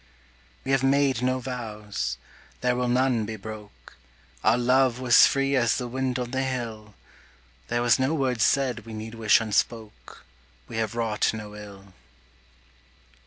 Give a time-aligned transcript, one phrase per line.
[0.65, 2.17] We have made no vows
[2.61, 3.97] there will none be broke,
[4.43, 6.95] Our love was free as the wind on the hill,
[7.67, 10.25] There was no word said we need wish unspoke,
[10.67, 11.93] We have wrought no ill.